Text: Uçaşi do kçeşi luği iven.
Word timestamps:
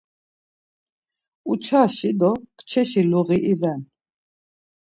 Uçaşi 1.51 2.11
do 2.19 2.31
kçeşi 2.57 3.01
luği 3.11 3.39
iven. 3.51 3.81